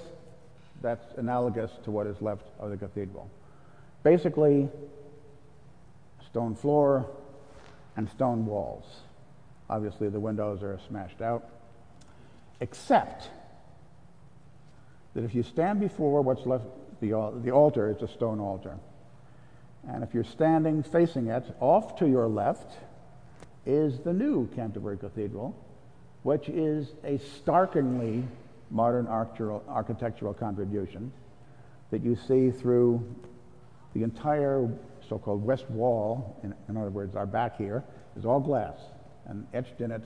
That's 0.82 1.14
analogous 1.18 1.72
to 1.84 1.92
what 1.92 2.08
is 2.08 2.22
left 2.22 2.46
of 2.60 2.70
the 2.70 2.78
cathedral. 2.78 3.30
Basically, 4.04 4.70
stone 6.26 6.56
floor 6.56 7.10
and 7.98 8.10
stone 8.10 8.46
walls. 8.46 8.86
Obviously, 9.70 10.10
the 10.10 10.20
windows 10.20 10.64
are 10.64 10.80
smashed 10.88 11.22
out, 11.22 11.50
except 12.60 13.30
that 15.14 15.24
if 15.24 15.34
you 15.34 15.44
stand 15.44 15.80
before 15.80 16.22
what's 16.22 16.46
left 16.46 16.66
the, 17.02 17.10
the 17.44 17.52
altar 17.52 17.90
it's 17.90 18.04
a 18.04 18.08
stone 18.08 18.40
altar. 18.40 18.78
And 19.88 20.04
if 20.04 20.14
you're 20.14 20.24
standing 20.24 20.84
facing 20.84 21.28
it, 21.28 21.44
off 21.60 21.98
to 22.00 22.08
your 22.08 22.28
left 22.28 22.78
is 23.66 24.00
the 24.00 24.14
new 24.14 24.48
Canterbury 24.56 24.98
Cathedral, 24.98 25.56
which 26.24 26.50
is 26.50 26.94
a 27.04 27.18
starkingly 27.18 28.24
modern 28.72 29.08
architectural 29.08 30.34
contribution 30.34 31.12
that 31.92 32.04
you 32.04 32.16
see 32.16 32.52
through 32.52 33.04
the 33.94 34.04
entire 34.04 34.70
so-called 35.08 35.44
west 35.44 35.70
wall, 35.72 36.40
in, 36.44 36.54
in, 36.68 36.78
other 36.78 36.92
words, 36.92 37.16
our 37.16 37.26
back 37.26 37.58
here, 37.58 37.84
is 38.16 38.26
all 38.26 38.40
glass, 38.40 38.78
and 39.26 39.48
etched 39.54 39.82
in 39.82 39.92
it 39.92 40.04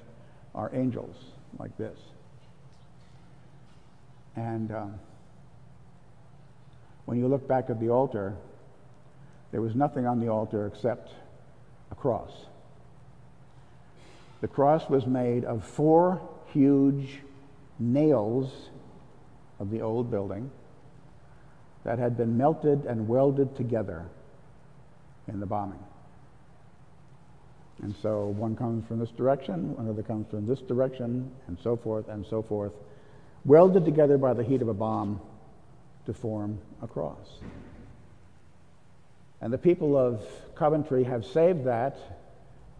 are 0.56 0.72
angels 0.74 1.16
like 1.60 1.76
this. 1.78 1.98
And 4.36 4.72
um, 4.72 5.00
when 7.06 7.18
you 7.18 7.28
look 7.28 7.48
back 7.48 7.70
at 7.70 7.80
the 7.80 7.90
altar, 7.90 8.36
there 9.52 9.62
was 9.62 9.76
nothing 9.76 10.08
on 10.08 10.20
the 10.20 10.30
altar 10.30 10.68
except 10.68 11.12
a 11.92 11.96
cross. 11.96 12.32
The 14.42 14.48
cross 14.48 14.90
was 14.90 15.06
made 15.06 15.46
of 15.46 15.64
four 15.64 16.22
huge 16.52 17.20
nails 17.80 18.52
of 19.60 19.70
the 19.70 19.82
old 19.82 20.10
building 20.10 20.52
that 21.84 22.00
had 22.00 22.18
been 22.18 22.38
melted 22.38 22.86
and 22.86 23.08
welded 23.08 23.56
together 23.56 24.06
in 25.28 25.40
the 25.40 25.46
bombing. 25.46 25.80
And 27.82 27.96
so 28.02 28.28
one 28.28 28.56
comes 28.56 28.88
from 28.88 29.00
this 29.00 29.10
direction, 29.12 29.76
another 29.78 30.04
comes 30.04 30.28
from 30.30 30.48
this 30.48 30.60
direction, 30.62 31.32
and 31.48 31.58
so 31.64 31.76
forth 31.76 32.08
and 32.08 32.26
so 32.30 32.42
forth, 32.42 32.72
welded 33.46 33.86
together 33.86 34.18
by 34.18 34.34
the 34.34 34.44
heat 34.44 34.62
of 34.62 34.68
a 34.68 34.74
bomb 34.74 35.22
to 36.06 36.14
form 36.14 36.60
a 36.82 36.88
cross. 36.88 37.40
And 39.42 39.52
the 39.52 39.58
people 39.58 39.98
of 39.98 40.22
Coventry 40.56 41.04
have 41.04 41.26
saved 41.26 41.66
that 41.66 41.98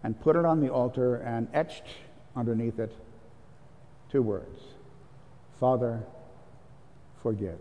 and 0.04 0.20
put 0.20 0.36
it 0.36 0.46
on 0.46 0.62
the 0.62 0.70
altar 0.70 1.16
and 1.16 1.48
etched 1.54 1.84
underneath 2.36 2.80
it 2.80 2.96
two 4.10 4.22
words 4.22 4.60
Father, 5.60 6.04
forgive. 7.22 7.60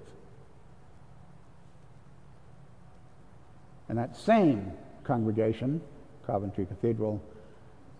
And 3.88 3.98
that 3.98 4.16
same 4.16 4.72
congregation, 5.04 5.82
Coventry 6.26 6.66
Cathedral, 6.66 7.22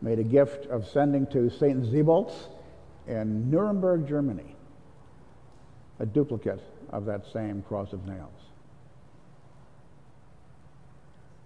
made 0.01 0.19
a 0.19 0.25
gift 0.25 0.67
of 0.67 0.89
sending 0.89 1.27
to 1.29 1.51
St. 1.51 1.85
Sebald's 1.87 2.49
in 3.07 3.51
Nuremberg, 3.51 4.09
Germany, 4.09 4.52
a 5.99 6.07
duplicate 6.07 6.61
of 6.91 7.05
that 7.07 7.23
same 7.33 7.63
cross 7.63 7.93
of 7.93 8.07
nails. 8.07 8.31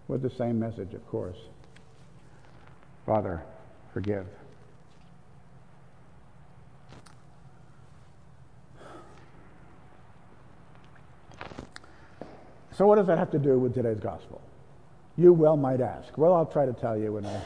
With 0.09 0.23
the 0.23 0.31
same 0.31 0.59
message, 0.59 0.95
of 0.95 1.07
course 1.09 1.39
Father, 3.07 3.41
forgive. 3.95 4.27
So, 12.73 12.87
what 12.87 12.97
does 12.97 13.07
that 13.07 13.17
have 13.17 13.31
to 13.31 13.39
do 13.39 13.59
with 13.59 13.75
today's 13.75 14.01
gospel? 14.01 14.43
You 15.17 15.33
well 15.33 15.57
might 15.57 15.81
ask. 15.81 16.19
Well, 16.19 16.35
I'll 16.35 16.47
try 16.47 16.67
to 16.67 16.75
tell 16.75 16.99
you 16.99 17.17
in 17.17 17.25
a 17.25 17.43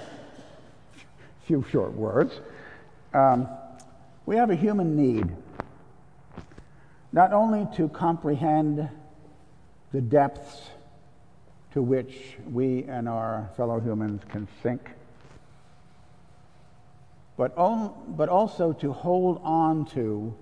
few 1.47 1.65
short 1.71 1.93
words. 1.93 2.41
Um, 3.13 3.47
we 4.25 4.37
have 4.37 4.51
a 4.51 4.57
human 4.57 4.97
need 4.97 5.31
not 7.13 7.33
only 7.33 7.67
to 7.77 7.89
comprehend 7.89 8.89
the 9.93 10.01
depths 10.01 10.71
to 11.73 11.83
which 11.83 12.37
we 12.51 12.85
and 12.85 13.09
our 13.09 13.51
fellow 13.57 13.81
humans 13.81 14.23
can 14.29 14.47
sink, 14.63 14.91
but, 17.37 17.57
on, 17.57 17.95
but 18.09 18.29
also 18.29 18.73
to 18.75 18.93
hold 18.93 19.41
on 19.43 19.87
to 19.87 20.35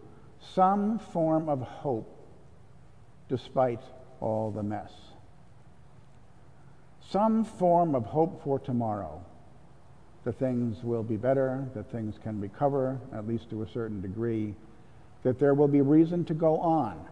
some 0.55 0.99
form 0.99 1.49
of 1.49 1.61
hope 1.61 2.15
despite 3.29 3.81
all 4.21 4.51
the 4.51 4.63
mess. 4.63 4.93
Some 7.09 7.45
form 7.45 7.95
of 7.95 8.05
hope 8.05 8.43
for 8.43 8.59
tomorrow. 8.59 9.23
That 10.25 10.39
things 10.39 10.83
will 10.83 11.03
be 11.03 11.17
better, 11.17 11.67
that 11.75 11.91
things 11.91 12.17
can 12.23 12.41
recover, 12.41 12.99
at 13.15 13.27
least 13.27 13.49
to 13.51 13.63
a 13.63 13.69
certain 13.69 14.01
degree, 14.01 14.55
that 15.23 15.39
there 15.39 15.55
will 15.55 15.69
be 15.69 15.81
reason 15.81 16.25
to 16.27 16.35
go 16.35 16.59
on, 16.59 17.05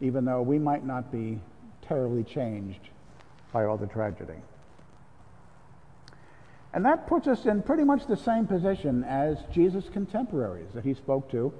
even 0.00 0.24
though 0.24 0.42
we 0.42 0.58
might 0.58 0.84
not 0.84 1.12
be 1.12 1.40
terribly 1.86 2.24
changed 2.24 2.88
by 3.52 3.64
all 3.64 3.76
the 3.76 3.86
tragedy. 3.86 4.40
And 6.72 6.84
that 6.84 7.08
puts 7.08 7.26
us 7.26 7.46
in 7.46 7.62
pretty 7.62 7.84
much 7.84 8.06
the 8.06 8.16
same 8.16 8.46
position 8.46 9.02
as 9.04 9.38
Jesus' 9.52 9.88
contemporaries 9.92 10.68
that 10.74 10.84
he 10.84 10.94
spoke 10.94 11.30
to, 11.32 11.52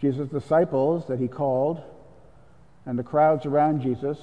Jesus' 0.00 0.28
disciples 0.28 1.06
that 1.08 1.18
he 1.18 1.28
called, 1.28 1.82
and 2.86 2.98
the 2.98 3.02
crowds 3.02 3.46
around 3.46 3.82
Jesus 3.82 4.18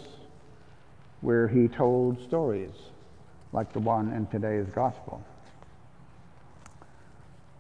where 1.22 1.48
he 1.48 1.68
told 1.68 2.22
stories 2.24 2.72
like 3.54 3.74
the 3.74 3.80
one 3.80 4.12
in 4.14 4.26
today's 4.28 4.68
gospel. 4.74 5.24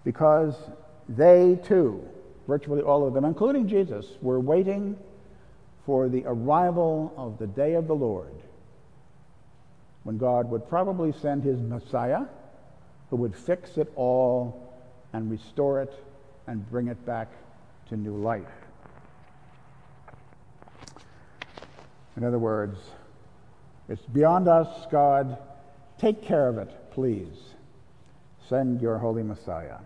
Because 0.03 0.55
they 1.07 1.59
too, 1.63 2.03
virtually 2.51 2.81
all 2.81 3.07
of 3.07 3.13
them, 3.13 3.23
including 3.23 3.65
Jesus, 3.65 4.05
were 4.21 4.41
waiting 4.41 4.97
for 5.85 6.09
the 6.09 6.21
arrival 6.25 7.13
of 7.15 7.39
the 7.39 7.47
day 7.47 7.75
of 7.75 7.87
the 7.87 7.95
Lord 7.95 8.35
when 10.03 10.17
God 10.17 10.51
would 10.51 10.67
probably 10.67 11.13
send 11.13 11.45
his 11.45 11.61
Messiah 11.61 12.25
who 13.09 13.15
would 13.15 13.33
fix 13.33 13.77
it 13.77 13.89
all 13.95 14.75
and 15.13 15.31
restore 15.31 15.81
it 15.81 15.93
and 16.45 16.69
bring 16.69 16.89
it 16.89 17.05
back 17.05 17.29
to 17.87 17.95
new 17.95 18.17
life. 18.17 18.43
In 22.17 22.25
other 22.25 22.39
words, 22.39 22.77
it's 23.87 24.05
beyond 24.07 24.49
us, 24.49 24.87
God. 24.91 25.37
Take 25.99 26.21
care 26.21 26.49
of 26.49 26.57
it, 26.57 26.91
please. 26.91 27.55
Send 28.49 28.81
your 28.81 28.97
Holy 28.97 29.23
Messiah. 29.23 29.77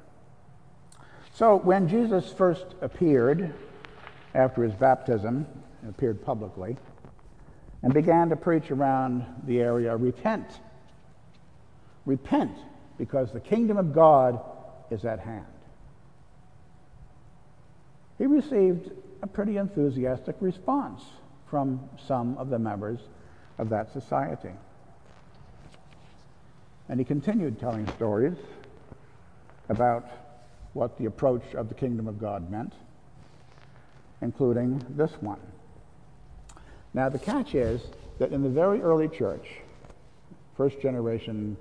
So, 1.36 1.58
when 1.58 1.90
Jesus 1.90 2.32
first 2.32 2.66
appeared 2.82 3.54
after 4.34 4.64
his 4.64 4.74
baptism, 4.74 5.46
appeared 5.86 6.24
publicly, 6.24 6.78
and 7.84 7.94
began 7.94 8.30
to 8.30 8.38
preach 8.38 8.72
around 8.72 9.26
the 9.46 9.60
area, 9.60 9.98
repent. 9.98 10.48
Repent, 12.06 12.58
because 12.98 13.34
the 13.34 13.42
kingdom 13.42 13.76
of 13.76 13.94
God 13.94 14.40
is 14.90 15.04
at 15.04 15.20
hand. 15.20 15.46
He 18.18 18.28
received 18.28 18.92
a 19.22 19.28
pretty 19.28 19.58
enthusiastic 19.58 20.38
response 20.40 21.04
from 21.50 21.82
some 22.08 22.38
of 22.38 22.50
the 22.50 22.60
members 22.60 23.02
of 23.58 23.68
that 23.72 23.92
society. 23.92 24.54
And 26.88 26.98
he 26.98 27.04
continued 27.04 27.60
telling 27.60 27.90
stories 27.90 28.38
about 29.68 30.08
what 30.76 30.98
the 30.98 31.06
approach 31.06 31.56
of 31.56 31.70
the 31.70 31.74
kingdom 31.74 32.06
of 32.06 32.20
God 32.20 32.52
meant, 32.52 32.74
including 34.22 34.86
this 34.90 35.12
one. 35.22 35.40
Now, 36.94 37.08
the 37.08 37.18
catch 37.18 37.56
is 37.56 37.82
that 38.20 38.34
in 38.34 38.44
the 38.44 38.50
very 38.50 38.82
early 38.82 39.08
church, 39.08 39.48
first 40.58 40.82
generation 40.82 41.56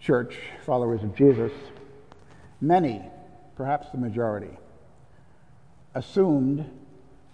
church, 0.00 0.38
followers 0.66 1.04
of 1.04 1.14
Jesus, 1.14 1.52
many, 2.60 3.00
perhaps 3.54 3.86
the 3.90 3.98
majority, 3.98 4.58
assumed 5.94 6.68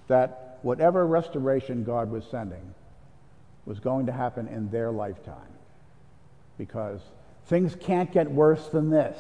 that 0.09 0.59
whatever 0.61 1.07
restoration 1.07 1.85
God 1.85 2.11
was 2.11 2.25
sending 2.31 2.75
was 3.65 3.81
going 3.81 4.05
to 4.07 4.13
happen 4.13 4.47
in 4.47 4.71
their 4.71 4.91
lifetime. 4.91 5.55
Because 6.59 7.01
things 7.47 7.75
can't 7.81 8.13
get 8.13 8.31
worse 8.31 8.69
than 8.69 8.91
this. 8.91 9.17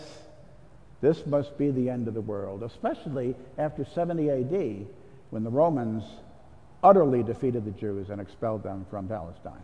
This 1.00 1.24
must 1.26 1.56
be 1.56 1.70
the 1.70 1.88
end 1.90 2.08
of 2.08 2.14
the 2.14 2.20
world, 2.20 2.62
especially 2.62 3.36
after 3.56 3.84
70 3.84 4.30
AD 4.30 4.86
when 5.30 5.44
the 5.44 5.50
Romans 5.50 6.02
utterly 6.82 7.22
defeated 7.22 7.64
the 7.64 7.70
Jews 7.70 8.10
and 8.10 8.20
expelled 8.20 8.62
them 8.62 8.86
from 8.90 9.08
Palestine. 9.08 9.62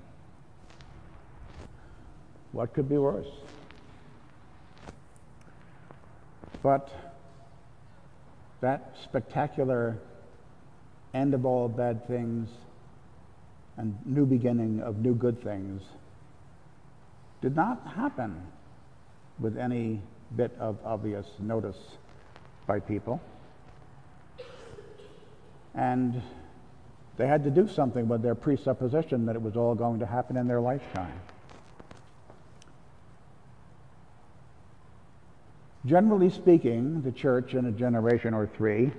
What 2.53 2.73
could 2.73 2.89
be 2.89 2.99
worse? 2.99 3.27
But 6.63 6.89
that 8.61 8.95
spectacular 9.03 9.99
end 11.13 11.35
of 11.35 11.45
all 11.45 11.69
bad 11.69 12.07
things 12.07 12.49
and 13.77 13.99
new 14.07 14.25
beginning 14.25 14.81
of 14.81 14.99
new 14.99 15.15
good 15.15 15.43
things 15.43 15.83
did 17.43 17.57
not 17.57 17.87
happen 17.95 18.41
with 19.39 19.59
any 19.59 20.01
bit 20.37 20.53
of 20.59 20.79
obvious 20.85 21.27
notice 21.39 21.79
by 22.67 22.81
people. 22.81 23.21
And 25.75 26.23
they 27.17 27.27
had 27.27 27.45
to 27.45 27.51
do 27.51 27.69
something 27.69 28.09
with 28.09 28.23
their 28.23 28.35
presupposition 28.35 29.27
that 29.27 29.37
it 29.37 29.43
was 29.43 29.57
all 29.57 29.75
going 29.75 30.01
to 30.01 30.07
happen 30.07 30.37
in 30.37 30.49
their 30.49 30.61
lifetime. 30.61 31.13
Generally 35.87 36.31
speaking, 36.31 37.03
the 37.03 37.13
church 37.13 37.55
in 37.55 37.67
a 37.67 37.73
generation 37.73 38.33
or 38.33 38.47
three 38.47 38.91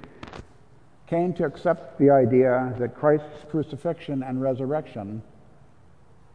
came 1.07 1.33
to 1.33 1.43
accept 1.43 1.97
the 1.97 2.11
idea 2.11 2.73
that 2.77 2.95
Christ's 2.95 3.45
crucifixion 3.49 4.23
and 4.23 4.41
resurrection 4.41 5.23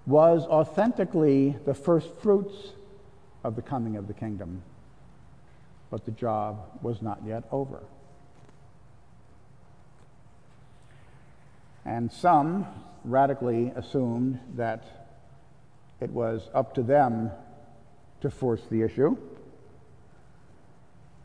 was 0.07 0.45
authentically 0.47 1.57
the 1.67 1.75
first 1.75 2.15
fruits 2.17 2.73
of 3.45 3.57
the 3.57 3.63
coming 3.63 3.97
of 3.97 4.09
the 4.09 4.15
kingdom. 4.15 4.63
But 5.91 6.05
the 6.05 6.13
job 6.13 6.79
was 6.83 7.03
not 7.03 7.21
yet 7.27 7.45
over. 7.51 7.83
And 11.85 12.13
some 12.13 12.67
radically 13.05 13.73
assumed 13.75 14.39
that 14.57 14.85
it 16.01 16.11
was 16.11 16.49
up 16.55 16.75
to 16.75 16.83
them 16.83 17.31
to 18.21 18.31
force 18.31 18.61
the 18.71 18.83
issue. 18.83 19.17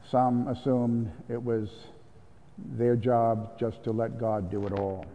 Some 0.10 0.48
assumed 0.48 1.12
it 1.30 1.42
was 1.42 1.70
their 2.58 2.96
job 2.96 3.60
just 3.60 3.84
to 3.84 3.92
let 3.92 4.20
God 4.20 4.50
do 4.50 4.66
it 4.66 4.74
all. 4.74 5.06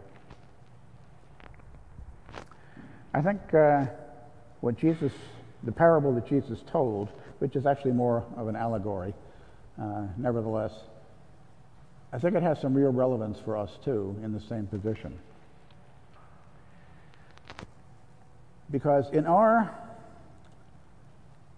I 3.13 3.21
think 3.21 3.53
uh, 3.53 3.87
what 4.61 4.77
Jesus, 4.77 5.11
the 5.63 5.71
parable 5.71 6.13
that 6.15 6.27
Jesus 6.27 6.59
told, 6.71 7.09
which 7.39 7.55
is 7.55 7.65
actually 7.65 7.91
more 7.91 8.23
of 8.37 8.47
an 8.47 8.55
allegory, 8.55 9.13
uh, 9.79 10.07
nevertheless, 10.17 10.73
I 12.13 12.19
think 12.19 12.35
it 12.35 12.43
has 12.43 12.59
some 12.59 12.73
real 12.73 12.91
relevance 12.91 13.39
for 13.39 13.57
us 13.57 13.71
too 13.83 14.17
in 14.23 14.33
the 14.33 14.41
same 14.41 14.67
position. 14.67 15.17
Because 18.69 19.09
in 19.11 19.25
our 19.25 19.73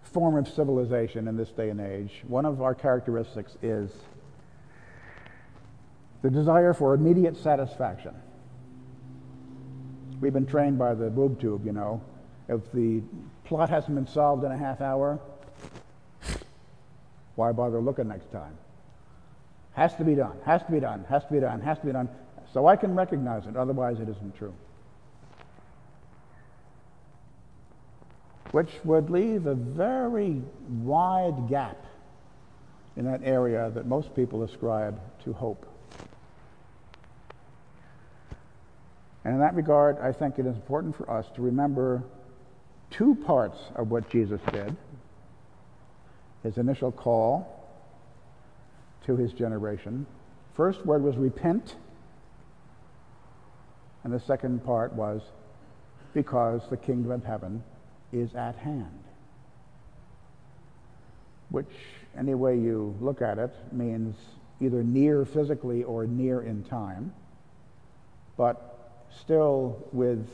form 0.03 0.37
of 0.37 0.47
civilization 0.47 1.27
in 1.27 1.37
this 1.37 1.49
day 1.49 1.69
and 1.69 1.81
age, 1.81 2.23
one 2.27 2.45
of 2.45 2.61
our 2.61 2.75
characteristics 2.75 3.57
is 3.61 3.91
the 6.21 6.29
desire 6.29 6.73
for 6.73 6.93
immediate 6.93 7.35
satisfaction. 7.35 8.13
We've 10.21 10.33
been 10.33 10.45
trained 10.45 10.77
by 10.77 10.93
the 10.93 11.09
boob 11.09 11.41
tube, 11.41 11.65
you 11.65 11.73
know. 11.73 12.01
If 12.47 12.71
the 12.71 13.01
plot 13.43 13.69
hasn't 13.69 13.95
been 13.95 14.07
solved 14.07 14.43
in 14.43 14.51
a 14.51 14.57
half 14.57 14.81
hour, 14.81 15.19
why 17.35 17.51
bother 17.51 17.79
looking 17.79 18.07
next 18.07 18.31
time? 18.31 18.57
Has 19.73 19.95
to 19.95 20.03
be 20.03 20.15
done, 20.15 20.37
has 20.45 20.61
to 20.63 20.71
be 20.71 20.79
done, 20.79 21.05
has 21.09 21.23
to 21.25 21.33
be 21.33 21.39
done, 21.39 21.61
has 21.61 21.79
to 21.79 21.85
be 21.85 21.91
done. 21.91 22.09
So 22.53 22.67
I 22.67 22.75
can 22.75 22.95
recognize 22.95 23.47
it, 23.47 23.55
otherwise, 23.55 23.99
it 23.99 24.07
isn't 24.07 24.37
true. 24.37 24.53
Which 28.51 28.69
would 28.83 29.09
leave 29.09 29.47
a 29.47 29.55
very 29.55 30.43
wide 30.69 31.47
gap 31.49 31.83
in 32.95 33.05
that 33.05 33.21
area 33.23 33.71
that 33.73 33.87
most 33.87 34.15
people 34.15 34.43
ascribe 34.43 34.99
to 35.23 35.33
hope. 35.33 35.65
And 39.25 39.33
in 39.33 39.39
that 39.39 39.55
regard, 39.55 39.97
I 39.99 40.11
think 40.11 40.37
it 40.37 40.45
is 40.45 40.55
important 40.55 40.95
for 40.95 41.09
us 41.09 41.25
to 41.35 41.41
remember 41.41 42.03
two 42.91 43.15
parts 43.15 43.57
of 43.75 43.89
what 43.89 44.07
Jesus 44.09 44.39
did 44.51 44.75
his 46.43 46.57
initial 46.57 46.91
call 46.91 47.67
to 49.05 49.15
his 49.15 49.33
generation. 49.33 50.05
First 50.53 50.85
word 50.85 51.01
was 51.01 51.17
repent, 51.17 51.75
and 54.03 54.13
the 54.13 54.19
second 54.19 54.63
part 54.65 54.93
was 54.93 55.21
because 56.13 56.61
the 56.69 56.77
kingdom 56.77 57.11
of 57.11 57.23
heaven 57.23 57.63
is 58.11 58.35
at 58.35 58.55
hand. 58.55 59.03
Which, 61.49 61.71
any 62.17 62.35
way 62.35 62.57
you 62.57 62.95
look 62.99 63.21
at 63.21 63.39
it, 63.39 63.51
means 63.71 64.15
either 64.59 64.83
near 64.83 65.25
physically 65.25 65.83
or 65.83 66.05
near 66.05 66.41
in 66.41 66.63
time, 66.63 67.13
but 68.37 69.01
still 69.19 69.87
with 69.91 70.27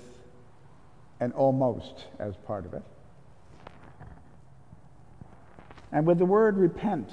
an 1.20 1.32
almost 1.34 2.06
as 2.20 2.36
part 2.48 2.66
of 2.66 2.74
it. 2.74 2.84
And 5.92 6.06
with 6.06 6.20
the 6.20 6.26
word 6.26 6.58
repent, 6.58 7.10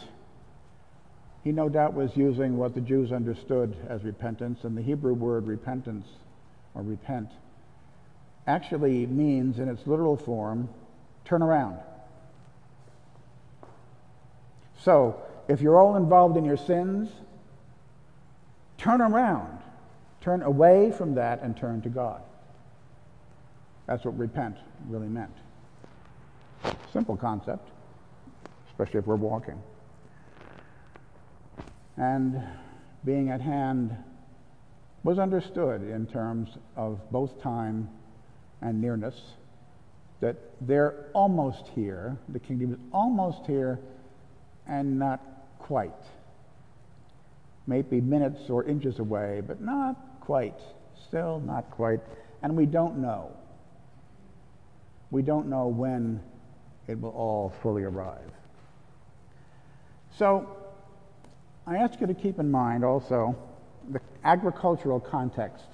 he 1.44 1.52
no 1.52 1.68
doubt 1.68 1.94
was 1.94 2.16
using 2.16 2.56
what 2.56 2.74
the 2.74 2.80
Jews 2.80 3.12
understood 3.12 3.76
as 3.88 4.02
repentance, 4.04 4.64
and 4.64 4.76
the 4.76 4.82
Hebrew 4.82 5.14
word 5.14 5.46
repentance 5.46 6.06
or 6.74 6.82
repent 6.82 7.30
actually 8.46 9.06
means, 9.06 9.58
in 9.58 9.68
its 9.68 9.86
literal 9.86 10.16
form, 10.16 10.68
turn 11.24 11.42
around. 11.42 11.78
So, 14.82 15.20
if 15.48 15.60
you're 15.60 15.78
all 15.78 15.96
involved 15.96 16.36
in 16.36 16.44
your 16.44 16.56
sins, 16.56 17.08
turn 18.78 19.00
around. 19.00 19.58
Turn 20.20 20.42
away 20.42 20.92
from 20.92 21.14
that 21.14 21.42
and 21.42 21.56
turn 21.56 21.82
to 21.82 21.88
God. 21.88 22.20
That's 23.86 24.04
what 24.04 24.18
repent 24.18 24.56
really 24.88 25.08
meant. 25.08 25.34
Simple 26.92 27.16
concept, 27.16 27.68
especially 28.76 29.00
if 29.00 29.06
we're 29.06 29.16
walking. 29.16 29.58
And 31.96 32.42
being 33.06 33.30
at 33.30 33.40
hand 33.40 33.96
was 35.02 35.18
understood 35.18 35.80
in 35.80 36.06
terms 36.06 36.50
of 36.76 37.00
both 37.10 37.40
time 37.40 37.88
and 38.60 38.82
nearness, 38.82 39.14
that 40.20 40.36
they're 40.60 41.06
almost 41.14 41.68
here, 41.74 42.18
the 42.28 42.38
kingdom 42.38 42.74
is 42.74 42.78
almost 42.92 43.46
here, 43.46 43.78
and 44.66 44.98
not 44.98 45.22
quite. 45.58 45.92
Maybe 47.66 48.00
minutes 48.02 48.50
or 48.50 48.64
inches 48.64 48.98
away, 48.98 49.40
but 49.46 49.62
not 49.62 49.96
quite, 50.20 50.58
still 51.08 51.40
not 51.40 51.70
quite, 51.70 52.00
and 52.42 52.54
we 52.54 52.66
don't 52.66 52.98
know. 52.98 53.32
We 55.10 55.22
don't 55.22 55.48
know 55.48 55.68
when 55.68 56.20
it 56.88 57.00
will 57.00 57.10
all 57.10 57.54
fully 57.62 57.84
arrive. 57.84 58.35
So, 60.18 60.48
I 61.66 61.76
ask 61.76 62.00
you 62.00 62.06
to 62.06 62.14
keep 62.14 62.38
in 62.38 62.50
mind 62.50 62.86
also 62.86 63.36
the 63.90 64.00
agricultural 64.24 64.98
context 64.98 65.66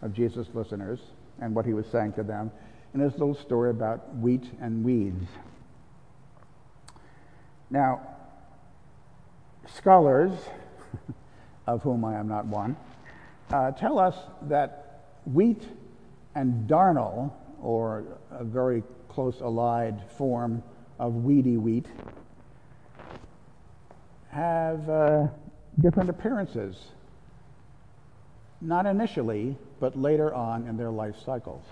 of 0.00 0.14
Jesus' 0.14 0.46
listeners 0.54 0.98
and 1.42 1.54
what 1.54 1.66
he 1.66 1.74
was 1.74 1.86
saying 1.88 2.14
to 2.14 2.22
them 2.22 2.50
in 2.94 3.00
his 3.00 3.12
little 3.12 3.34
story 3.34 3.68
about 3.68 4.16
wheat 4.16 4.44
and 4.62 4.82
weeds. 4.82 5.28
Now, 7.68 8.00
scholars, 9.66 10.32
of 11.66 11.82
whom 11.82 12.02
I 12.06 12.14
am 12.14 12.28
not 12.28 12.46
one, 12.46 12.76
uh, 13.50 13.72
tell 13.72 13.98
us 13.98 14.16
that 14.42 15.02
wheat 15.26 15.68
and 16.34 16.66
darnel, 16.66 17.30
or 17.60 18.04
a 18.30 18.42
very 18.42 18.84
close 19.10 19.40
allied 19.40 20.00
form 20.16 20.62
of 20.98 21.24
weedy 21.24 21.58
wheat, 21.58 21.88
have 24.32 24.88
uh, 24.88 25.26
different 25.80 26.08
appearances. 26.08 26.76
Not 28.60 28.86
initially, 28.86 29.56
but 29.78 29.96
later 29.96 30.32
on 30.34 30.66
in 30.66 30.76
their 30.76 30.90
life 30.90 31.16
cycles. 31.24 31.64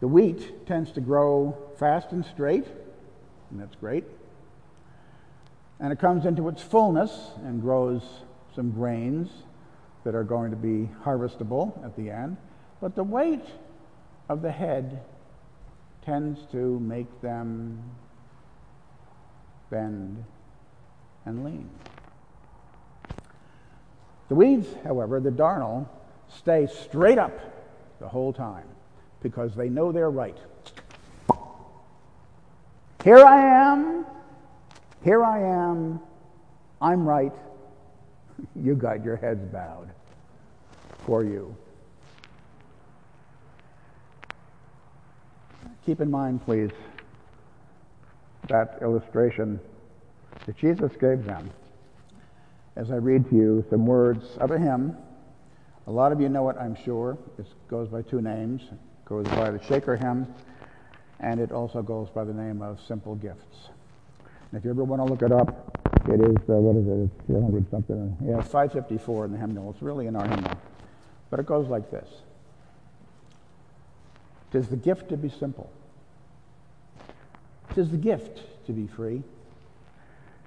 The 0.00 0.08
wheat 0.08 0.66
tends 0.66 0.92
to 0.92 1.00
grow 1.00 1.56
fast 1.78 2.12
and 2.12 2.24
straight, 2.24 2.64
and 3.50 3.60
that's 3.60 3.76
great. 3.76 4.04
And 5.78 5.92
it 5.92 5.98
comes 5.98 6.24
into 6.24 6.48
its 6.48 6.62
fullness 6.62 7.32
and 7.44 7.60
grows 7.60 8.02
some 8.54 8.70
grains 8.70 9.30
that 10.04 10.14
are 10.14 10.24
going 10.24 10.50
to 10.52 10.56
be 10.56 10.88
harvestable 11.04 11.84
at 11.84 11.96
the 11.96 12.10
end, 12.10 12.38
but 12.80 12.94
the 12.94 13.04
weight 13.04 13.44
of 14.30 14.40
the 14.40 14.52
head 14.52 15.02
tends 16.02 16.40
to 16.52 16.80
make 16.80 17.20
them 17.20 17.82
bend 19.70 20.24
and 21.24 21.44
lean. 21.44 21.70
The 24.28 24.34
weeds, 24.34 24.68
however, 24.84 25.20
the 25.20 25.30
darnel, 25.30 25.88
stay 26.28 26.66
straight 26.66 27.18
up 27.18 27.32
the 28.00 28.08
whole 28.08 28.32
time 28.32 28.66
because 29.22 29.54
they 29.54 29.68
know 29.68 29.92
they're 29.92 30.10
right. 30.10 30.38
Here 33.04 33.18
I 33.18 33.72
am, 33.72 34.06
here 35.02 35.24
I 35.24 35.40
am, 35.40 36.00
I'm 36.80 37.06
right, 37.06 37.32
you 38.56 38.74
got 38.74 39.04
your 39.04 39.16
heads 39.16 39.44
bowed 39.46 39.88
for 41.06 41.24
you. 41.24 41.56
Keep 45.86 46.02
in 46.02 46.10
mind, 46.10 46.44
please, 46.44 46.70
that 48.50 48.78
illustration 48.82 49.58
that 50.44 50.56
Jesus 50.56 50.92
gave 51.00 51.24
them 51.24 51.50
as 52.76 52.90
I 52.90 52.96
read 52.96 53.28
to 53.30 53.36
you 53.36 53.64
some 53.70 53.86
words 53.86 54.36
of 54.38 54.50
a 54.50 54.58
hymn. 54.58 54.96
A 55.86 55.90
lot 55.90 56.12
of 56.12 56.20
you 56.20 56.28
know 56.28 56.48
it, 56.50 56.56
I'm 56.60 56.76
sure. 56.84 57.16
It 57.38 57.46
goes 57.68 57.88
by 57.88 58.02
two 58.02 58.20
names. 58.20 58.62
It 58.62 58.78
goes 59.06 59.24
by 59.26 59.50
the 59.50 59.62
Shaker 59.64 59.96
hymn, 59.96 60.26
and 61.18 61.40
it 61.40 61.52
also 61.52 61.82
goes 61.82 62.08
by 62.10 62.24
the 62.24 62.32
name 62.32 62.62
of 62.62 62.80
Simple 62.86 63.14
Gifts. 63.16 63.70
And 64.50 64.58
if 64.58 64.64
you 64.64 64.70
ever 64.70 64.84
want 64.84 65.00
to 65.00 65.06
look 65.06 65.22
it 65.22 65.32
up, 65.32 65.78
it 66.08 66.20
is, 66.20 66.36
uh, 66.48 66.54
what 66.54 66.76
is 66.76 66.86
it? 66.86 67.10
It's 67.18 67.26
400 67.26 67.70
something. 67.70 68.16
Yeah, 68.24 68.40
554 68.40 69.26
in 69.26 69.32
the 69.32 69.38
hymnal. 69.38 69.70
It's 69.70 69.82
really 69.82 70.06
in 70.06 70.16
our 70.16 70.26
hymnal. 70.26 70.58
But 71.28 71.40
it 71.40 71.46
goes 71.46 71.68
like 71.68 71.90
this 71.90 72.08
Tis 74.50 74.68
the 74.68 74.76
gift 74.76 75.08
to 75.10 75.16
be 75.16 75.28
simple. 75.28 75.70
Tis 77.74 77.90
the 77.90 77.96
gift 77.96 78.42
to 78.66 78.72
be 78.72 78.86
free. 78.86 79.22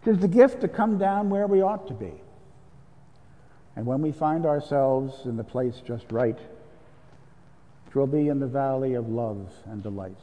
Tis 0.04 0.20
the 0.20 0.28
gift 0.28 0.62
to 0.62 0.68
come 0.68 0.98
down 0.98 1.30
where 1.30 1.48
we 1.48 1.62
ought 1.62 1.88
to 1.88 1.94
be. 1.94 2.12
And 3.76 3.86
when 3.86 4.02
we 4.02 4.12
find 4.12 4.46
ourselves 4.46 5.26
in 5.26 5.38
the 5.38 5.44
place 5.44 5.82
just 5.86 6.12
right, 6.12 6.38
twill 7.92 8.08
be 8.08 8.28
in 8.28 8.40
the 8.40 8.48
valley 8.48 8.94
of 8.94 9.10
love 9.10 9.52
and 9.66 9.82
delight. 9.82 10.18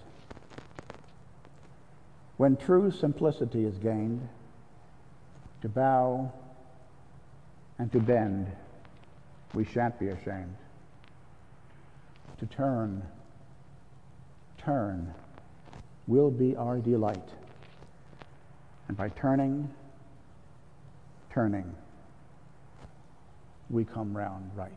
When 2.36 2.56
true 2.56 2.90
simplicity 2.90 3.64
is 3.64 3.76
gained, 3.78 4.28
to 5.62 5.68
bow 5.68 6.32
and 7.78 7.92
to 7.92 8.00
bend, 8.00 8.46
we 9.52 9.64
shan't 9.64 9.98
be 9.98 10.08
ashamed. 10.08 10.56
To 12.38 12.46
turn, 12.46 13.02
turn, 14.58 15.12
will 16.10 16.30
be 16.30 16.56
our 16.56 16.78
delight. 16.78 17.28
And 18.88 18.96
by 18.96 19.10
turning, 19.10 19.72
turning, 21.32 21.72
we 23.70 23.84
come 23.84 24.16
round 24.16 24.50
right. 24.56 24.72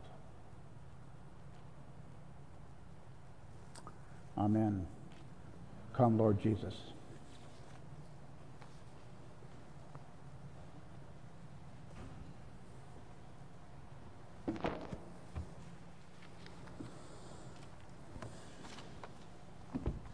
Amen. 4.38 4.86
Come, 5.92 6.16
Lord 6.16 6.40
Jesus. 6.40 6.74